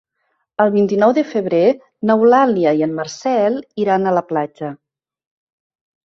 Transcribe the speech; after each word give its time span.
El 0.63 0.69
vint-i-nou 0.75 1.11
de 1.17 1.23
febrer 1.33 1.59
n'Eulàlia 2.09 2.71
i 2.79 2.81
en 2.85 2.95
Marcel 2.99 3.59
iran 3.83 4.05
a 4.05 4.15
la 4.19 4.23
platja. 4.31 4.71